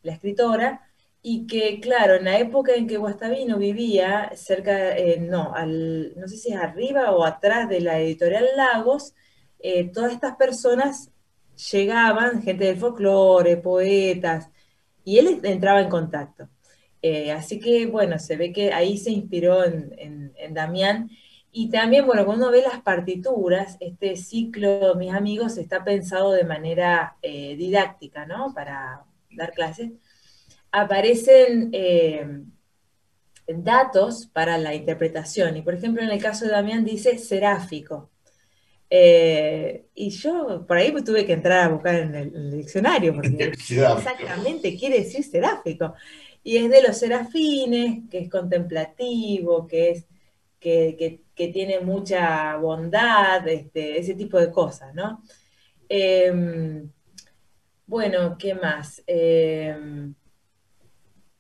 [0.03, 0.90] escritora,
[1.23, 6.27] y que, claro, en la época en que Guastavino vivía, cerca, eh, no, al, no
[6.29, 9.15] sé si es arriba o atrás de la editorial Lagos,
[9.59, 11.11] eh, todas estas personas
[11.73, 14.49] llegaban, gente del folclore, poetas,
[15.05, 16.49] y él entraba en contacto.
[17.03, 21.11] Eh, así que, bueno, se ve que ahí se inspiró en, en- en Damián.
[21.53, 26.45] Y también, bueno, cuando uno ve las partituras, este ciclo, mis amigos, está pensado de
[26.45, 28.55] manera didáctica, ¿no?
[28.55, 29.91] Para dar clases.
[30.73, 32.27] Aparecen eh,
[33.47, 35.57] datos para la interpretación.
[35.57, 38.11] Y, por ejemplo, en el caso de Damián dice seráfico.
[38.91, 43.15] Eh, y yo por ahí tuve que entrar a buscar en el, en el diccionario,
[43.15, 43.29] porque
[43.99, 45.95] exactamente quiere decir seráfico.
[46.43, 50.07] Y es de los serafines, que es contemplativo, que es
[50.61, 55.23] que, que- que tiene mucha bondad, este, ese tipo de cosas, ¿no?
[55.89, 56.85] Eh,
[57.87, 59.03] bueno, ¿qué más?
[59.07, 59.77] Eh,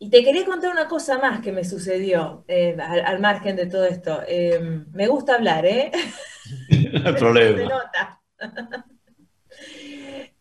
[0.00, 3.66] y te quería contar una cosa más que me sucedió eh, al, al margen de
[3.66, 4.22] todo esto.
[4.26, 4.58] Eh,
[4.92, 5.92] me gusta hablar, ¿eh?
[6.92, 7.62] No hay Se problema.
[7.64, 8.20] nota.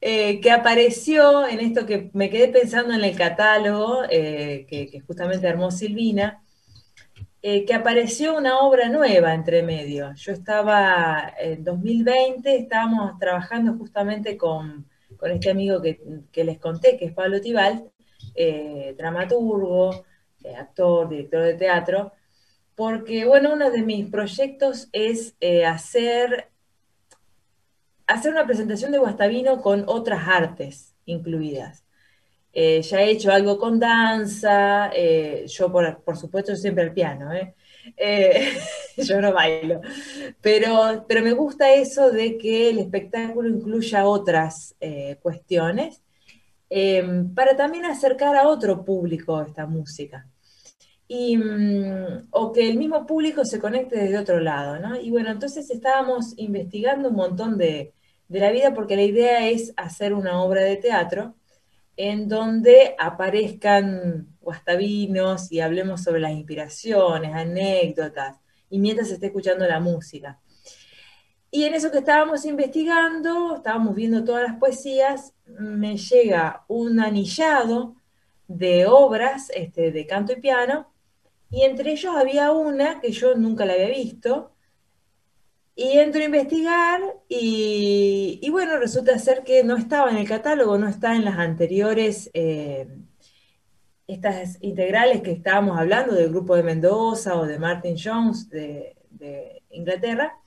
[0.01, 5.47] Eh, que apareció en esto que me quedé pensando en el catálogo, que, que justamente
[5.47, 6.41] armó Silvina,
[7.41, 10.14] que apareció una obra nueva entre medio.
[10.16, 14.88] Yo estaba en 2020, estábamos trabajando justamente con,
[15.18, 16.01] con este amigo que,
[16.32, 17.86] que les conté, que es Pablo Tibalt,
[18.42, 20.06] eh, dramaturgo,
[20.46, 22.14] eh, actor, director de teatro,
[22.74, 26.50] porque, bueno, uno de mis proyectos es eh, hacer
[28.08, 31.84] hacer una presentación de Guastavino con otras artes incluidas.
[32.54, 34.92] Ya he hecho algo con danza,
[35.46, 37.30] yo por, por supuesto siempre al piano,
[38.98, 39.82] yo no bailo,
[40.42, 44.76] pero, pero me gusta eso de que el espectáculo incluya otras
[45.22, 46.02] cuestiones
[46.70, 50.28] eh, para también acercar a otro público esta música.
[51.07, 54.99] Y, mm, o que el mismo público se conecte desde otro lado, ¿no?
[54.99, 57.93] Y bueno, entonces estábamos investigando un montón de,
[58.28, 61.36] de la vida porque la idea es hacer una obra de teatro
[61.97, 68.38] en donde aparezcan guastavinos y hablemos sobre las inspiraciones, anécdotas,
[68.70, 70.39] y mientras se esté escuchando la música.
[71.52, 77.95] Y en eso que estábamos investigando, estábamos viendo todas las poesías, me llega un anillado
[78.47, 80.91] de obras este, de canto y piano,
[81.50, 84.54] y entre ellos había una que yo nunca la había visto,
[85.76, 90.88] y entro a investigar y, bueno, resulta ser que no estaba en el catálogo, no
[90.88, 92.88] está en las anteriores, eh,
[94.06, 100.38] estas integrales que estábamos hablando del grupo de Mendoza o de Martin Jones de Inglaterra.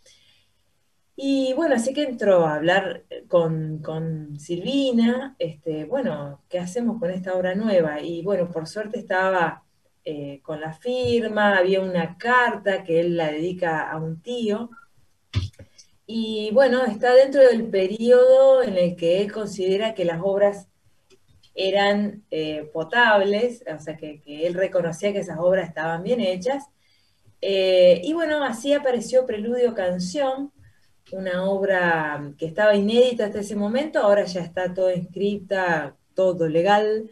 [1.24, 7.12] Y bueno, así que entró a hablar con, con Silvina, este, bueno, ¿qué hacemos con
[7.12, 8.00] esta obra nueva?
[8.00, 9.62] Y bueno, por suerte estaba
[10.04, 14.70] eh, con la firma, había una carta que él la dedica a un tío.
[16.06, 20.66] Y bueno, está dentro del periodo en el que él considera que las obras
[21.54, 26.64] eran eh, potables, o sea, que, él reconocía que esas obras estaban bien hechas.
[27.40, 30.50] Eh, y bueno, así apareció Preludio Canción,
[31.12, 37.10] una obra que estaba inédita hasta ese momento, ahora ya está todo inscrita, todo legal,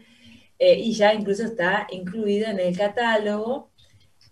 [0.59, 3.71] eh, y ya incluso está incluida en el catálogo.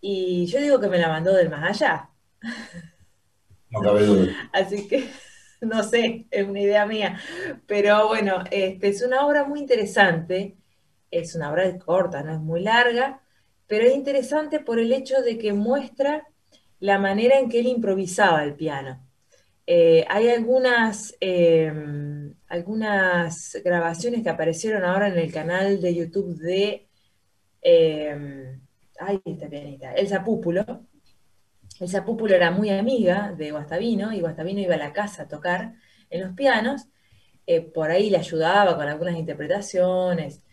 [0.01, 2.09] Y yo digo que me la mandó del más allá.
[3.69, 4.49] No cabe duda.
[4.53, 5.09] Así que
[5.61, 7.19] no sé, es una idea mía.
[7.67, 10.57] Pero bueno, este, es una obra muy interesante.
[11.11, 13.21] Es una obra corta, no es muy larga,
[13.67, 16.27] pero es interesante por el hecho de que muestra
[16.79, 19.03] la manera en que él improvisaba el piano.
[19.71, 21.71] Eh, hay algunas, eh,
[22.47, 26.89] algunas grabaciones que aparecieron ahora en el canal de YouTube de
[27.61, 28.59] eh,
[28.99, 30.87] ay, esta pianista, Elsa Púpulo.
[31.79, 35.75] Elsa Púpulo era muy amiga de Guastavino y Guastavino iba a la casa a tocar
[36.09, 36.87] en los pianos.
[37.45, 40.43] eh, por ahí le ayudaba con algunas interpretaciones.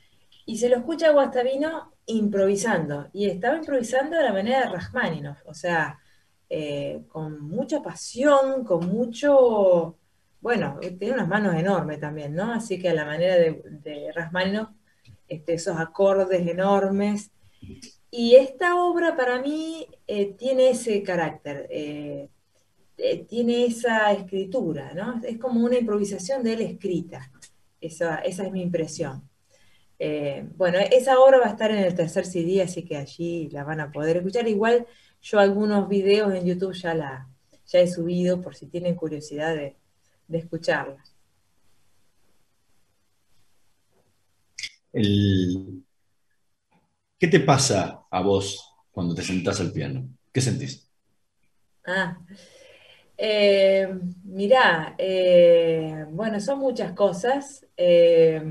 [0.46, 3.08] Y se lo escucha a Guastavino improvisando.
[3.12, 5.38] Y estaba improvisando de la manera de Rachmaninoff.
[5.46, 5.98] O sea,
[6.48, 9.96] eh, con mucha pasión, con mucho,
[10.40, 12.52] bueno, tiene unas manos enormes también, ¿no?
[12.52, 14.12] Así que a la manera de, de
[15.26, 17.32] este, esos acordes enormes.
[18.12, 22.28] Y esta obra para mí eh, tiene ese carácter, eh,
[23.28, 25.20] tiene esa escritura, ¿no?
[25.24, 27.28] Es como una improvisación de él escrita.
[27.80, 29.28] Esa, esa es mi impresión.
[30.56, 33.80] Bueno, esa obra va a estar en el tercer CD, así que allí la van
[33.80, 34.46] a poder escuchar.
[34.46, 34.86] Igual
[35.26, 37.28] yo algunos videos en YouTube ya, la,
[37.66, 39.76] ya he subido por si tienen curiosidad de,
[40.28, 41.02] de escucharla.
[44.92, 45.84] El-
[47.18, 50.08] ¿Qué te pasa a vos cuando te sentás al piano?
[50.32, 50.90] ¿Qué sentís?
[51.86, 52.18] Ah,
[53.18, 53.88] eh,
[54.24, 57.66] mirá, eh, bueno, son muchas cosas.
[57.76, 58.42] Eh,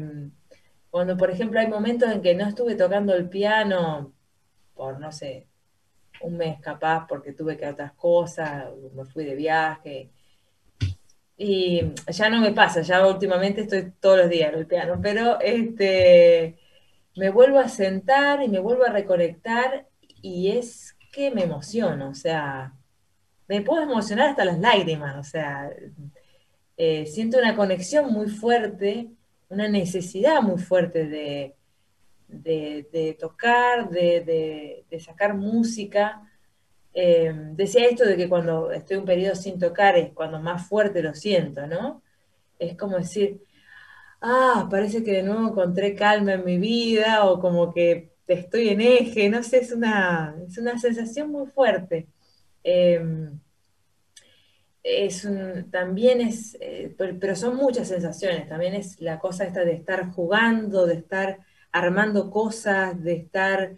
[0.89, 4.13] cuando, por ejemplo, hay momentos en que no estuve tocando el piano
[4.75, 5.47] por, no sé,
[6.25, 10.09] un mes capaz porque tuve que hacer otras cosas, me fui de viaje.
[11.37, 15.39] Y ya no me pasa, ya últimamente estoy todos los días en el piano, pero
[15.41, 16.57] este,
[17.15, 19.87] me vuelvo a sentar y me vuelvo a reconectar
[20.21, 22.73] y es que me emociono, o sea,
[23.47, 25.69] me puedo emocionar hasta las lágrimas, o sea,
[26.77, 29.09] eh, siento una conexión muy fuerte,
[29.49, 31.55] una necesidad muy fuerte de,
[32.27, 36.21] de- tocar, de, sacar música.
[36.93, 41.03] Eh, decía esto de que cuando estoy un periodo sin tocar es cuando más fuerte
[41.03, 42.01] lo siento, ¿no?
[42.59, 43.41] Es como decir,
[44.21, 48.81] ah, parece que de nuevo encontré calma en mi vida o como que estoy en
[48.81, 52.07] eje, no sé, es una, es una sensación muy fuerte.
[52.63, 53.01] Eh,
[54.83, 55.27] es
[55.71, 60.85] también es, eh, pero son muchas sensaciones, también es la cosa esta de estar jugando,
[60.85, 61.39] de estar
[61.75, 63.77] armando cosas, de estar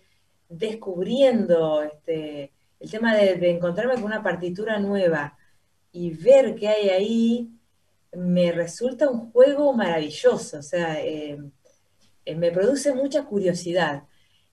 [0.49, 5.35] descubriendo, este, el tema de, encontrarme con una partitura nueva
[5.91, 7.49] y ver qué hay ahí,
[8.13, 11.39] me resulta un juego maravilloso, o sea, eh,
[12.25, 14.03] eh, me produce mucha curiosidad.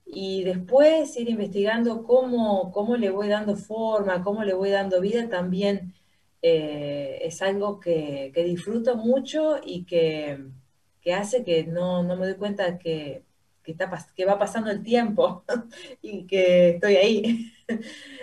[0.07, 5.29] Y después ir investigando cómo, cómo le voy dando forma, cómo le voy dando vida,
[5.29, 5.93] también
[6.41, 10.39] eh, es algo que, que disfruto mucho y que,
[11.01, 13.24] que hace que no, no me doy cuenta que,
[13.65, 15.43] que, está, pas- que va pasando el tiempo
[16.01, 17.53] y que estoy ahí.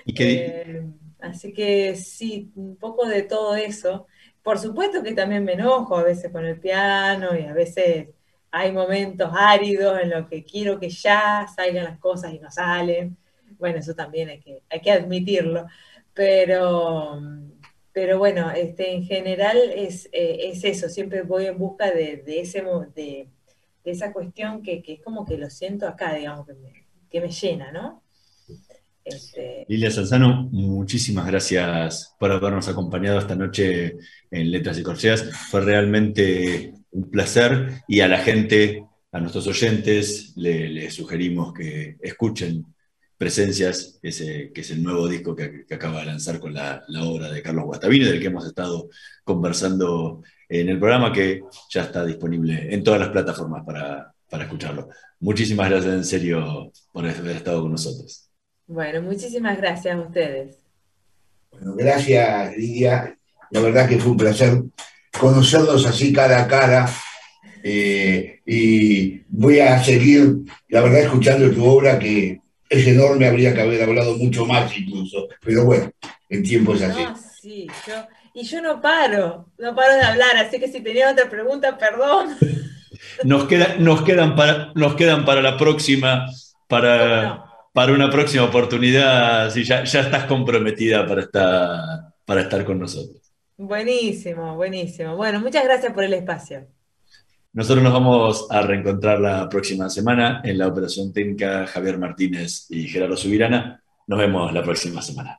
[0.05, 0.87] ¿Y qué, Eh,
[1.21, 4.07] así que sí, un poco de todo eso.
[4.43, 8.09] Por supuesto que también me enojo a veces con el piano y a veces
[8.51, 13.17] hay momentos áridos en los que quiero que ya salgan las cosas y no salen.
[13.59, 15.67] Bueno, eso también hay que, hay que admitirlo.
[16.15, 17.21] Pero,
[17.93, 22.41] pero bueno, este, en general es, eh, es eso, siempre voy en busca de, de
[22.41, 22.63] ese,
[22.95, 23.29] de,
[23.85, 27.21] de esa cuestión que, que es como que lo siento acá, digamos, que me, que
[27.21, 28.03] me llena, ¿no?
[29.05, 33.97] Este, Lilia Salzano, muchísimas gracias por habernos acompañado esta noche
[34.31, 35.29] en Letras y Corcheas.
[35.51, 41.97] Fue realmente un placer y a la gente, a nuestros oyentes, le, le sugerimos que
[42.01, 42.67] escuchen
[43.23, 47.05] Presencias, ese, que es el nuevo disco que, que acaba de lanzar con la, la
[47.05, 48.89] obra de Carlos Guastavino, del que hemos estado
[49.23, 50.25] conversando
[50.61, 54.89] en el programa, que ya está disponible en todas las plataformas para, para escucharlo.
[55.21, 58.29] Muchísimas gracias en serio por haber estado con nosotros.
[58.67, 60.59] bueno, muchísimas gracias a ustedes.
[61.53, 63.17] Bueno, gracias, Lidia.
[63.51, 64.63] La verdad que fue un placer
[65.19, 66.89] conocerlos así cara a cara.
[67.63, 70.39] eh, y voy a seguir,
[70.69, 75.29] la verdad, escuchando tu obra, que es enorme, habría que haber hablado mucho más incluso.
[75.45, 75.91] Pero bueno,
[76.29, 77.03] el tiempo es así.
[77.03, 77.95] No, sí, yo,
[78.35, 82.37] y yo no paro, no paro de hablar, así que si tenía otra pregunta, perdón.
[83.25, 86.27] Nos, queda- nos, quedan para, nos quedan para la próxima,
[86.69, 91.79] para, No, para una próxima oportunidad, si ya, ya estás comprometida para estar,
[92.25, 93.21] para estar con nosotros.
[93.57, 95.17] Buenísimo, buenísimo.
[95.17, 96.67] Bueno, muchas gracias por el espacio.
[97.53, 102.87] Nosotros nos vamos a reencontrar la próxima semana en la operación técnica Javier Martínez y
[102.89, 103.83] Gerardo Subirana.
[104.07, 105.39] Nos vemos la próxima semana.